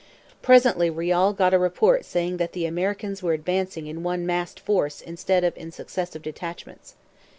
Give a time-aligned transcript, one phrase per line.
[0.41, 4.99] Presently Riall got a report saying that the Americans were advancing in one massed force
[4.99, 6.95] instead of in successive detachments.